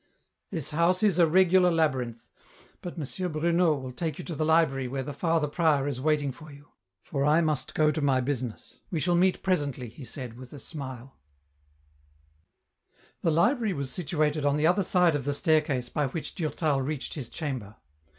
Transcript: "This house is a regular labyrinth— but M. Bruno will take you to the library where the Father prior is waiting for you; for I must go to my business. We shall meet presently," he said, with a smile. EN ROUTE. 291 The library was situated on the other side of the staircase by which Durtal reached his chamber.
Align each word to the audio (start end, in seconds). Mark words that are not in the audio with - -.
"This 0.51 0.71
house 0.71 1.03
is 1.03 1.19
a 1.19 1.27
regular 1.27 1.69
labyrinth— 1.69 2.27
but 2.81 2.97
M. 2.99 3.05
Bruno 3.31 3.75
will 3.75 3.91
take 3.91 4.17
you 4.17 4.25
to 4.25 4.33
the 4.33 4.43
library 4.43 4.87
where 4.87 5.03
the 5.03 5.13
Father 5.13 5.47
prior 5.47 5.87
is 5.87 6.01
waiting 6.01 6.31
for 6.31 6.51
you; 6.51 6.69
for 7.03 7.23
I 7.23 7.39
must 7.41 7.75
go 7.75 7.91
to 7.91 8.01
my 8.01 8.19
business. 8.19 8.79
We 8.89 8.99
shall 8.99 9.13
meet 9.13 9.43
presently," 9.43 9.89
he 9.89 10.03
said, 10.03 10.39
with 10.39 10.53
a 10.53 10.59
smile. 10.59 10.89
EN 10.89 10.97
ROUTE. 11.03 11.13
291 13.21 13.21
The 13.21 13.35
library 13.43 13.73
was 13.73 13.91
situated 13.93 14.43
on 14.43 14.57
the 14.57 14.65
other 14.65 14.81
side 14.81 15.15
of 15.15 15.25
the 15.25 15.35
staircase 15.35 15.89
by 15.89 16.07
which 16.07 16.33
Durtal 16.33 16.81
reached 16.81 17.13
his 17.13 17.29
chamber. 17.29 17.75